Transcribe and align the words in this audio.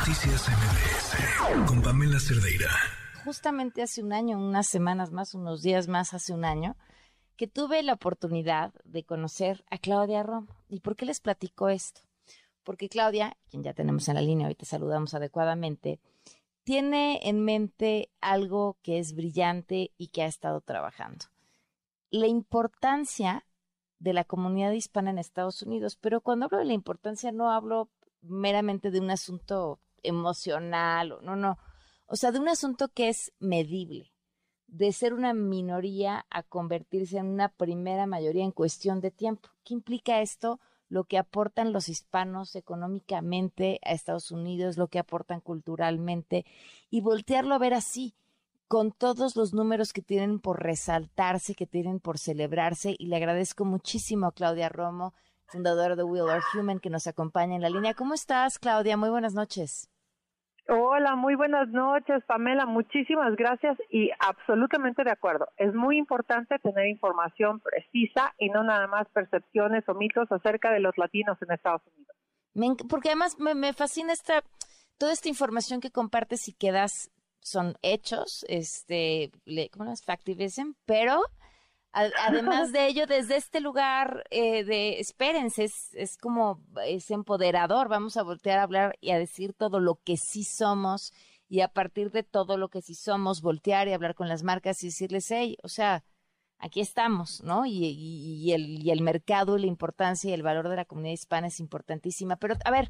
Noticias 0.00 0.48
MBS 0.48 1.68
con 1.68 1.82
Pamela 1.82 2.18
Cerdeira. 2.18 2.70
Justamente 3.22 3.82
hace 3.82 4.02
un 4.02 4.14
año, 4.14 4.38
unas 4.38 4.66
semanas 4.66 5.12
más, 5.12 5.34
unos 5.34 5.60
días 5.60 5.88
más, 5.88 6.14
hace 6.14 6.32
un 6.32 6.46
año, 6.46 6.74
que 7.36 7.46
tuve 7.46 7.82
la 7.82 7.92
oportunidad 7.92 8.72
de 8.84 9.04
conocer 9.04 9.62
a 9.70 9.76
Claudia 9.76 10.22
Romo. 10.22 10.56
¿Y 10.70 10.80
por 10.80 10.96
qué 10.96 11.04
les 11.04 11.20
platico 11.20 11.68
esto? 11.68 12.00
Porque 12.64 12.88
Claudia, 12.88 13.36
quien 13.50 13.62
ya 13.62 13.74
tenemos 13.74 14.08
en 14.08 14.14
la 14.14 14.22
línea, 14.22 14.48
hoy 14.48 14.54
te 14.54 14.64
saludamos 14.64 15.12
adecuadamente, 15.12 16.00
tiene 16.64 17.20
en 17.22 17.44
mente 17.44 18.10
algo 18.22 18.78
que 18.82 19.00
es 19.00 19.14
brillante 19.14 19.92
y 19.98 20.08
que 20.08 20.22
ha 20.22 20.26
estado 20.26 20.62
trabajando. 20.62 21.26
La 22.08 22.26
importancia 22.26 23.44
de 23.98 24.14
la 24.14 24.24
comunidad 24.24 24.72
hispana 24.72 25.10
en 25.10 25.18
Estados 25.18 25.60
Unidos, 25.60 25.98
pero 26.00 26.22
cuando 26.22 26.46
hablo 26.46 26.56
de 26.56 26.64
la 26.64 26.72
importancia 26.72 27.32
no 27.32 27.50
hablo 27.50 27.90
meramente 28.22 28.90
de 28.90 29.00
un 29.00 29.10
asunto 29.10 29.78
emocional, 30.02 31.18
no, 31.22 31.36
no, 31.36 31.58
o 32.06 32.16
sea, 32.16 32.32
de 32.32 32.40
un 32.40 32.48
asunto 32.48 32.88
que 32.88 33.08
es 33.08 33.32
medible, 33.38 34.12
de 34.66 34.92
ser 34.92 35.14
una 35.14 35.32
minoría 35.32 36.26
a 36.30 36.42
convertirse 36.42 37.18
en 37.18 37.26
una 37.26 37.48
primera 37.48 38.06
mayoría 38.06 38.44
en 38.44 38.52
cuestión 38.52 39.00
de 39.00 39.10
tiempo. 39.10 39.48
¿Qué 39.64 39.74
implica 39.74 40.20
esto? 40.20 40.60
Lo 40.88 41.04
que 41.04 41.18
aportan 41.18 41.72
los 41.72 41.88
hispanos 41.88 42.56
económicamente 42.56 43.78
a 43.84 43.92
Estados 43.92 44.32
Unidos, 44.32 44.76
lo 44.76 44.88
que 44.88 44.98
aportan 44.98 45.40
culturalmente, 45.40 46.44
y 46.90 47.00
voltearlo 47.00 47.54
a 47.54 47.58
ver 47.58 47.74
así, 47.74 48.14
con 48.66 48.92
todos 48.92 49.36
los 49.36 49.52
números 49.52 49.92
que 49.92 50.02
tienen 50.02 50.38
por 50.40 50.62
resaltarse, 50.62 51.54
que 51.54 51.66
tienen 51.66 52.00
por 52.00 52.18
celebrarse, 52.18 52.94
y 52.98 53.06
le 53.06 53.16
agradezco 53.16 53.64
muchísimo 53.64 54.26
a 54.26 54.32
Claudia 54.32 54.68
Romo, 54.68 55.14
fundadora 55.50 55.96
de 55.96 56.04
Will 56.04 56.28
Are 56.28 56.42
Human, 56.54 56.78
que 56.78 56.90
nos 56.90 57.06
acompaña 57.06 57.56
en 57.56 57.62
la 57.62 57.70
línea. 57.70 57.94
¿Cómo 57.94 58.14
estás, 58.14 58.58
Claudia? 58.58 58.96
Muy 58.96 59.10
buenas 59.10 59.34
noches. 59.34 59.88
Hola, 60.68 61.16
muy 61.16 61.34
buenas 61.34 61.68
noches, 61.70 62.22
Pamela. 62.26 62.64
Muchísimas 62.64 63.34
gracias 63.34 63.76
y 63.90 64.10
absolutamente 64.20 65.02
de 65.02 65.10
acuerdo. 65.10 65.48
Es 65.56 65.74
muy 65.74 65.98
importante 65.98 66.60
tener 66.60 66.86
información 66.86 67.58
precisa 67.58 68.32
y 68.38 68.50
no 68.50 68.62
nada 68.62 68.86
más 68.86 69.08
percepciones 69.08 69.82
o 69.88 69.94
mitos 69.94 70.30
acerca 70.30 70.70
de 70.70 70.78
los 70.78 70.96
latinos 70.96 71.36
en 71.42 71.50
Estados 71.50 71.82
Unidos. 72.54 72.86
porque 72.88 73.08
además 73.08 73.36
me, 73.40 73.72
fascina 73.72 74.12
esta 74.12 74.44
toda 74.96 75.12
esta 75.12 75.28
información 75.28 75.80
que 75.80 75.90
compartes 75.90 76.46
y 76.46 76.52
que 76.52 76.70
das 76.70 77.10
son 77.40 77.74
hechos, 77.82 78.44
este, 78.48 79.32
¿cómo 79.72 79.90
es? 79.90 80.04
Factivism, 80.04 80.74
pero 80.84 81.22
además 81.92 82.72
de 82.72 82.86
ello, 82.86 83.06
desde 83.06 83.36
este 83.36 83.60
lugar 83.60 84.24
eh, 84.30 84.64
de, 84.64 85.00
espérense, 85.00 85.64
es, 85.64 85.94
es, 85.94 86.16
como, 86.16 86.60
es 86.86 87.10
empoderador, 87.10 87.88
vamos 87.88 88.16
a 88.16 88.22
voltear 88.22 88.58
a 88.58 88.64
hablar 88.64 88.96
y 89.00 89.10
a 89.10 89.18
decir 89.18 89.52
todo 89.52 89.80
lo 89.80 89.96
que 90.04 90.16
sí 90.16 90.44
somos 90.44 91.12
y 91.48 91.62
a 91.62 91.68
partir 91.68 92.12
de 92.12 92.22
todo 92.22 92.56
lo 92.56 92.68
que 92.68 92.80
sí 92.80 92.94
somos, 92.94 93.42
voltear 93.42 93.88
y 93.88 93.92
hablar 93.92 94.14
con 94.14 94.28
las 94.28 94.44
marcas 94.44 94.82
y 94.82 94.86
decirles, 94.86 95.28
hey, 95.30 95.56
o 95.64 95.68
sea, 95.68 96.04
aquí 96.60 96.80
estamos, 96.80 97.42
¿no? 97.42 97.66
Y, 97.66 97.72
y, 97.72 98.52
el, 98.52 98.84
y 98.84 98.90
el 98.90 99.02
mercado 99.02 99.58
la 99.58 99.66
importancia 99.66 100.30
y 100.30 100.34
el 100.34 100.44
valor 100.44 100.68
de 100.68 100.76
la 100.76 100.84
comunidad 100.84 101.14
hispana 101.14 101.48
es 101.48 101.58
importantísima. 101.58 102.36
Pero, 102.36 102.54
a 102.64 102.70
ver, 102.70 102.88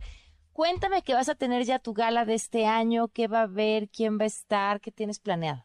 cuéntame 0.52 1.02
que 1.02 1.14
vas 1.14 1.30
a 1.30 1.34
tener 1.36 1.64
ya 1.64 1.78
tu 1.78 1.94
gala 1.94 2.26
de 2.26 2.34
este 2.34 2.66
año, 2.66 3.08
qué 3.08 3.28
va 3.28 3.40
a 3.40 3.44
haber, 3.44 3.88
quién 3.88 4.18
va 4.18 4.24
a 4.24 4.26
estar, 4.26 4.80
qué 4.80 4.92
tienes 4.92 5.20
planeado. 5.20 5.64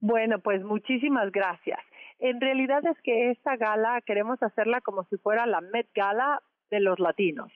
Bueno, 0.00 0.40
pues 0.40 0.64
muchísimas 0.64 1.30
gracias. 1.30 1.78
En 2.22 2.40
realidad 2.40 2.86
es 2.86 2.96
que 3.02 3.32
esta 3.32 3.56
gala 3.56 4.00
queremos 4.06 4.40
hacerla 4.44 4.80
como 4.80 5.02
si 5.10 5.16
fuera 5.16 5.44
la 5.44 5.60
Met 5.60 5.88
Gala 5.92 6.40
de 6.70 6.78
los 6.78 7.00
latinos, 7.00 7.50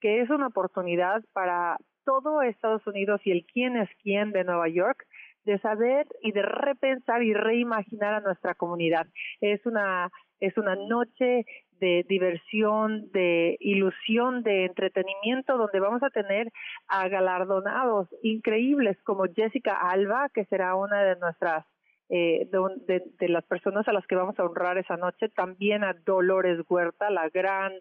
que 0.00 0.20
es 0.20 0.30
una 0.30 0.46
oportunidad 0.46 1.24
para 1.32 1.76
todo 2.04 2.40
Estados 2.42 2.86
Unidos 2.86 3.20
y 3.24 3.32
el 3.32 3.44
quién 3.52 3.76
es 3.76 3.90
quién 4.00 4.30
de 4.30 4.44
Nueva 4.44 4.68
York 4.68 5.04
de 5.44 5.58
saber 5.58 6.06
y 6.20 6.30
de 6.30 6.42
repensar 6.42 7.24
y 7.24 7.34
reimaginar 7.34 8.14
a 8.14 8.20
nuestra 8.20 8.54
comunidad. 8.54 9.08
Es 9.40 9.66
una 9.66 10.08
es 10.38 10.56
una 10.56 10.76
noche 10.76 11.44
de 11.80 12.04
diversión, 12.08 13.10
de 13.10 13.56
ilusión, 13.58 14.44
de 14.44 14.66
entretenimiento, 14.66 15.58
donde 15.58 15.80
vamos 15.80 16.04
a 16.04 16.10
tener 16.10 16.52
a 16.86 17.08
galardonados 17.08 18.08
increíbles 18.22 18.96
como 19.02 19.24
Jessica 19.34 19.74
Alba, 19.80 20.28
que 20.32 20.44
será 20.44 20.76
una 20.76 21.02
de 21.02 21.16
nuestras 21.16 21.66
eh, 22.14 22.46
de, 22.50 23.28
las 23.30 23.42
personas 23.46 23.88
a 23.88 23.92
las 23.94 24.06
que 24.06 24.14
vamos 24.14 24.38
a 24.38 24.44
honrar 24.44 24.76
esa 24.76 24.98
noche, 24.98 25.30
también 25.30 25.82
a 25.82 25.94
Dolores 25.94 26.60
Huerta, 26.68 27.08
la 27.08 27.30
gran, 27.30 27.72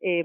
eh, 0.00 0.24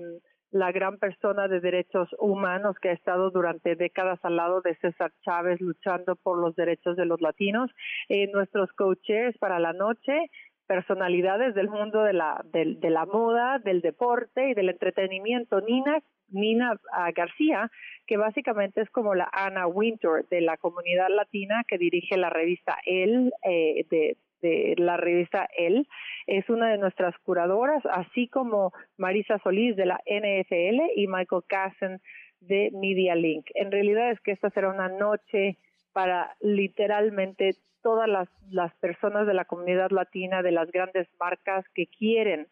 la 0.52 0.72
gran 0.72 1.00
persona 1.00 1.48
de 1.48 1.60
derechos 1.60 2.08
humanos 2.20 2.76
que 2.80 2.90
ha 2.90 2.94
estado 2.94 3.32
durante 3.32 3.76
décadas 3.76 4.20
al 4.22 4.36
lado 4.36 4.62
de 4.62 4.76
César 4.76 5.12
Chávez 5.26 5.60
luchando 5.60 6.16
por 6.18 6.38
los 6.38 6.56
derechos 6.56 6.96
de 6.98 7.06
los 7.08 7.20
latinos, 7.20 7.72
eh, 8.10 8.28
nuestros 8.32 8.72
coaches 8.74 9.36
para 9.40 9.60
la 9.60 9.74
noche, 9.74 10.30
personalidades 10.68 11.56
del 11.56 11.70
mundo 11.70 12.04
de 12.04 12.14
la, 12.14 12.44
de 12.52 12.90
la 12.90 13.06
moda, 13.06 13.60
del 13.60 13.82
deporte 13.82 14.50
y 14.50 14.54
del 14.54 14.70
entretenimiento. 14.70 15.62
Nina 15.62 16.04
Nina 16.30 16.80
ah, 16.92 17.12
García, 17.16 17.72
que 18.06 18.18
básicamente 18.18 18.82
es 18.82 18.90
como 18.90 19.16
la 19.16 19.30
Anna 19.32 19.68
Winter 19.68 20.26
de 20.30 20.42
la 20.42 20.58
comunidad 20.58 21.08
latina 21.10 21.64
que 21.68 21.78
dirige 21.78 22.18
la 22.18 22.30
revista 22.30 22.78
El, 22.86 23.32
eh, 23.44 23.86
de, 23.90 24.18
de 24.42 24.76
la 24.78 24.98
revista 24.98 25.48
El, 25.58 25.88
es 26.26 26.50
una 26.50 26.70
de 26.70 26.78
nuestras 26.78 27.18
curadoras, 27.20 27.84
así 27.86 28.28
como 28.28 28.74
Marisa 28.98 29.40
Solís 29.40 29.76
de 29.76 29.86
la 29.86 30.02
NFL 30.06 30.82
y 30.96 31.08
Michael 31.08 31.44
Cassen 31.48 32.02
de 32.42 32.72
Media 32.74 33.16
Link. 33.16 33.46
En 33.56 33.72
realidad 33.72 34.12
es 34.12 34.20
que 34.22 34.32
esta 34.32 34.50
será 34.52 34.70
una 34.70 34.90
noche 34.90 35.58
para 35.98 36.36
literalmente 36.42 37.56
todas 37.82 38.08
las, 38.08 38.30
las 38.52 38.72
personas 38.76 39.26
de 39.26 39.34
la 39.34 39.46
comunidad 39.46 39.90
latina, 39.90 40.44
de 40.44 40.52
las 40.52 40.72
grandes 40.72 41.08
marcas 41.20 41.66
que 41.74 41.88
quieren 41.88 42.46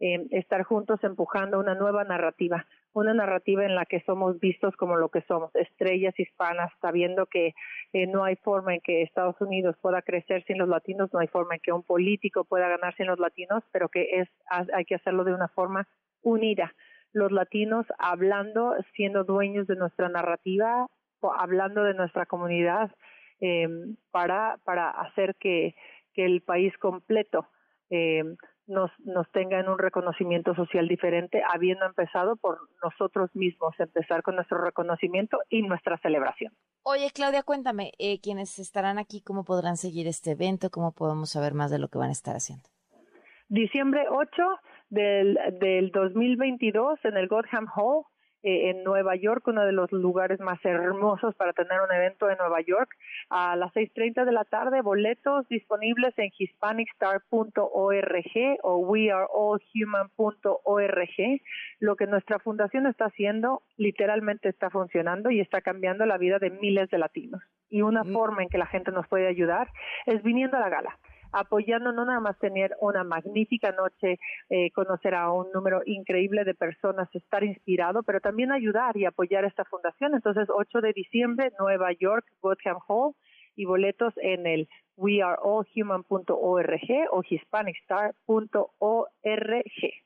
eh, 0.00 0.26
estar 0.32 0.64
juntos 0.64 1.02
empujando 1.02 1.58
una 1.58 1.74
nueva 1.74 2.04
narrativa, 2.04 2.66
una 2.92 3.14
narrativa 3.14 3.64
en 3.64 3.74
la 3.74 3.86
que 3.86 4.02
somos 4.02 4.38
vistos 4.38 4.76
como 4.76 4.96
lo 4.96 5.08
que 5.08 5.22
somos, 5.22 5.50
estrellas 5.54 6.12
hispanas, 6.20 6.70
sabiendo 6.82 7.24
que 7.24 7.54
eh, 7.94 8.06
no 8.06 8.22
hay 8.22 8.36
forma 8.36 8.74
en 8.74 8.82
que 8.82 9.00
Estados 9.00 9.40
Unidos 9.40 9.76
pueda 9.80 10.02
crecer 10.02 10.44
sin 10.44 10.58
los 10.58 10.68
latinos, 10.68 11.08
no 11.14 11.20
hay 11.20 11.28
forma 11.28 11.54
en 11.54 11.62
que 11.62 11.72
un 11.72 11.82
político 11.82 12.44
pueda 12.44 12.68
ganar 12.68 12.94
sin 12.96 13.06
los 13.06 13.18
latinos, 13.18 13.64
pero 13.72 13.88
que 13.88 14.20
es 14.20 14.28
hay 14.74 14.84
que 14.84 14.96
hacerlo 14.96 15.24
de 15.24 15.32
una 15.32 15.48
forma 15.48 15.88
unida. 16.20 16.74
Los 17.14 17.32
latinos 17.32 17.86
hablando, 17.98 18.74
siendo 18.94 19.24
dueños 19.24 19.66
de 19.66 19.76
nuestra 19.76 20.10
narrativa, 20.10 20.86
hablando 21.38 21.84
de 21.84 21.94
nuestra 21.94 22.26
comunidad, 22.26 22.90
eh, 23.40 23.68
para, 24.10 24.58
para 24.64 24.90
hacer 24.90 25.34
que, 25.36 25.74
que 26.12 26.24
el 26.24 26.42
país 26.42 26.76
completo 26.78 27.46
eh, 27.88 28.22
nos, 28.66 28.90
nos 29.00 29.30
tengan 29.32 29.68
un 29.68 29.78
reconocimiento 29.78 30.54
social 30.54 30.86
diferente, 30.88 31.42
habiendo 31.52 31.86
empezado 31.86 32.36
por 32.36 32.58
nosotros 32.82 33.30
mismos, 33.34 33.74
empezar 33.78 34.22
con 34.22 34.36
nuestro 34.36 34.62
reconocimiento 34.62 35.38
y 35.48 35.62
nuestra 35.62 35.98
celebración. 35.98 36.52
Oye, 36.82 37.10
Claudia, 37.12 37.42
cuéntame, 37.42 37.92
eh, 37.98 38.20
quienes 38.20 38.58
estarán 38.58 38.98
aquí, 38.98 39.22
¿cómo 39.22 39.44
podrán 39.44 39.76
seguir 39.76 40.06
este 40.06 40.32
evento? 40.32 40.70
¿Cómo 40.70 40.92
podemos 40.92 41.30
saber 41.30 41.52
más 41.52 41.70
de 41.70 41.78
lo 41.78 41.88
que 41.88 41.98
van 41.98 42.10
a 42.10 42.12
estar 42.12 42.36
haciendo? 42.36 42.68
Diciembre 43.48 44.06
8 44.08 44.28
del, 44.90 45.38
del 45.58 45.90
2022 45.90 47.00
en 47.04 47.16
el 47.16 47.26
Godham 47.26 47.66
Hall 47.74 48.04
eh, 48.42 48.70
en 48.70 48.84
Nueva 48.84 49.16
York, 49.16 49.46
uno 49.48 49.66
de 49.66 49.72
los 49.72 49.92
lugares 49.92 50.40
más 50.40 50.58
hermosos 50.64 51.34
para 51.34 51.52
tener 51.52 51.78
un 51.80 51.92
evento 51.94 52.30
en 52.30 52.38
Nueva 52.38 52.62
York. 52.62 52.90
A 53.28 53.54
las 53.56 53.70
6.30 53.74 54.24
de 54.24 54.32
la 54.32 54.44
tarde, 54.44 54.80
boletos 54.80 55.46
disponibles 55.48 56.18
en 56.18 56.30
hispanicstar.org 56.38 58.58
o 58.62 58.76
weareallhuman.org. 58.78 61.40
Lo 61.80 61.96
que 61.96 62.06
nuestra 62.06 62.38
fundación 62.38 62.86
está 62.86 63.04
haciendo 63.06 63.62
literalmente 63.76 64.48
está 64.48 64.70
funcionando 64.70 65.30
y 65.30 65.40
está 65.40 65.60
cambiando 65.60 66.06
la 66.06 66.16
vida 66.16 66.38
de 66.38 66.50
miles 66.50 66.88
de 66.90 66.98
latinos. 66.98 67.42
Y 67.68 67.82
una 67.82 68.04
mm. 68.04 68.12
forma 68.12 68.42
en 68.42 68.48
que 68.48 68.58
la 68.58 68.66
gente 68.66 68.90
nos 68.90 69.06
puede 69.06 69.26
ayudar 69.26 69.68
es 70.06 70.22
viniendo 70.22 70.56
a 70.56 70.60
la 70.60 70.70
gala 70.70 70.98
apoyando 71.32 71.92
no 71.92 72.04
nada 72.04 72.20
más 72.20 72.38
tener 72.38 72.76
una 72.80 73.04
magnífica 73.04 73.72
noche, 73.72 74.18
eh, 74.48 74.70
conocer 74.72 75.14
a 75.14 75.32
un 75.32 75.50
número 75.52 75.82
increíble 75.86 76.44
de 76.44 76.54
personas, 76.54 77.08
estar 77.14 77.44
inspirado, 77.44 78.02
pero 78.02 78.20
también 78.20 78.52
ayudar 78.52 78.96
y 78.96 79.04
apoyar 79.04 79.44
esta 79.44 79.64
fundación. 79.64 80.14
Entonces, 80.14 80.48
8 80.48 80.80
de 80.80 80.92
diciembre, 80.92 81.52
Nueva 81.58 81.92
York, 81.92 82.24
Gotham 82.40 82.78
Hall, 82.88 83.14
y 83.56 83.66
boletos 83.66 84.14
en 84.16 84.46
el 84.46 84.68
weareallhuman.org 84.96 87.08
o 87.10 87.22
hispanicstar.org. 87.28 90.00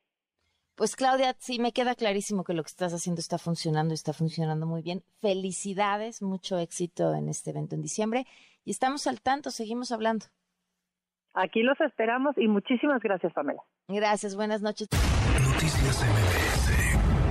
Pues 0.77 0.97
Claudia, 0.97 1.37
sí 1.38 1.61
me 1.61 1.73
queda 1.73 1.94
clarísimo 1.94 2.43
que 2.43 2.53
lo 2.53 2.65
que 2.65 2.70
estás 2.70 2.93
haciendo 2.93 3.20
está 3.20 3.38
funcionando 3.38 3.94
está 3.94 4.12
funcionando 4.12 4.67
muy 4.67 4.82
bien. 4.82 5.05
Felicidades, 5.20 6.20
mucho 6.20 6.59
éxito 6.59 7.15
en 7.15 7.29
este 7.29 7.50
evento 7.50 7.77
en 7.77 7.82
diciembre 7.82 8.27
y 8.65 8.73
estamos 8.73 9.06
al 9.06 9.20
tanto, 9.20 9.53
seguimos 9.53 9.93
hablando. 9.93 10.27
Aquí 11.34 11.62
los 11.62 11.81
esperamos 11.81 12.36
y 12.38 12.46
muchísimas 12.46 13.02
gracias, 13.02 13.32
Pamela. 13.32 13.60
Gracias, 13.88 14.36
buenas 14.36 14.62
noches. 14.62 14.88
Noticias 15.52 16.02
MBS 16.02 17.24